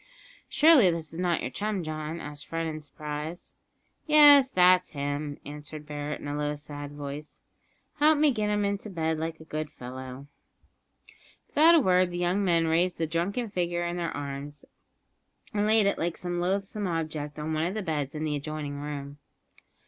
[0.49, 3.53] "Surely this is not your chum, John?" asked Fred in surprise.
[4.07, 7.41] "Yes, that's him," answered Barret in a low sad voice.
[7.97, 10.25] "Help me to get him into bed, like a good fellow."
[11.49, 14.65] Without a word the young men raised the drunken figure in their arms,
[15.53, 18.79] and laid it like some loathsome object on one of the beds in the adjoining
[18.79, 19.19] room.